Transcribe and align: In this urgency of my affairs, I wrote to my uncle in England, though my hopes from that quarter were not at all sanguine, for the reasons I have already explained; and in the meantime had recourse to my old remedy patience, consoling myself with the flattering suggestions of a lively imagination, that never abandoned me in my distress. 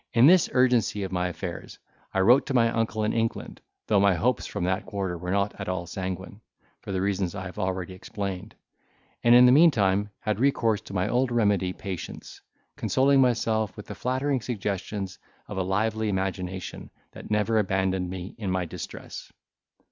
In 0.13 0.25
this 0.25 0.49
urgency 0.51 1.03
of 1.03 1.11
my 1.11 1.27
affairs, 1.27 1.77
I 2.11 2.21
wrote 2.21 2.47
to 2.47 2.55
my 2.55 2.71
uncle 2.71 3.03
in 3.03 3.13
England, 3.13 3.61
though 3.85 3.99
my 3.99 4.15
hopes 4.15 4.47
from 4.47 4.63
that 4.63 4.87
quarter 4.87 5.15
were 5.15 5.29
not 5.29 5.53
at 5.59 5.69
all 5.69 5.85
sanguine, 5.85 6.41
for 6.79 6.91
the 6.91 7.03
reasons 7.03 7.35
I 7.35 7.45
have 7.45 7.59
already 7.59 7.93
explained; 7.93 8.55
and 9.23 9.35
in 9.35 9.45
the 9.45 9.51
meantime 9.51 10.09
had 10.21 10.39
recourse 10.39 10.81
to 10.89 10.95
my 10.95 11.07
old 11.07 11.31
remedy 11.31 11.71
patience, 11.71 12.41
consoling 12.77 13.21
myself 13.21 13.77
with 13.77 13.85
the 13.85 13.93
flattering 13.93 14.41
suggestions 14.41 15.19
of 15.47 15.59
a 15.59 15.61
lively 15.61 16.09
imagination, 16.09 16.89
that 17.11 17.29
never 17.29 17.59
abandoned 17.59 18.09
me 18.09 18.33
in 18.39 18.49
my 18.49 18.65
distress. 18.65 19.31